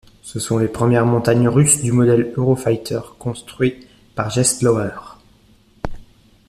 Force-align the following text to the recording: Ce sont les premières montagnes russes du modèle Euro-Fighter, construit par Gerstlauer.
Ce 0.23 0.39
sont 0.39 0.57
les 0.57 0.67
premières 0.67 1.05
montagnes 1.05 1.47
russes 1.47 1.83
du 1.83 1.91
modèle 1.91 2.33
Euro-Fighter, 2.35 3.01
construit 3.19 3.85
par 4.15 4.31
Gerstlauer. 4.31 4.99